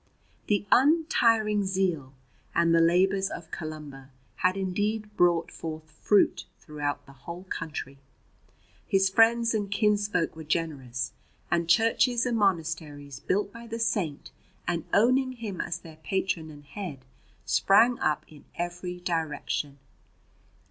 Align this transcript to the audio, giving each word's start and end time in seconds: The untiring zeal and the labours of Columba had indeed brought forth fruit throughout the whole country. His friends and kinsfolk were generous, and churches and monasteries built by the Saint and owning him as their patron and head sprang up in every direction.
The 0.47 0.65
untiring 0.71 1.63
zeal 1.63 2.15
and 2.55 2.73
the 2.73 2.81
labours 2.81 3.29
of 3.29 3.51
Columba 3.51 4.09
had 4.37 4.57
indeed 4.57 5.15
brought 5.15 5.51
forth 5.51 5.91
fruit 5.91 6.45
throughout 6.57 7.05
the 7.05 7.11
whole 7.13 7.43
country. 7.51 7.99
His 8.87 9.09
friends 9.11 9.53
and 9.53 9.69
kinsfolk 9.69 10.35
were 10.35 10.43
generous, 10.43 11.11
and 11.51 11.69
churches 11.69 12.25
and 12.25 12.35
monasteries 12.35 13.19
built 13.19 13.53
by 13.53 13.67
the 13.67 13.77
Saint 13.77 14.31
and 14.67 14.85
owning 14.91 15.33
him 15.33 15.61
as 15.61 15.77
their 15.77 15.97
patron 15.97 16.49
and 16.49 16.65
head 16.65 17.05
sprang 17.45 17.99
up 17.99 18.25
in 18.27 18.45
every 18.55 18.99
direction. 18.99 19.77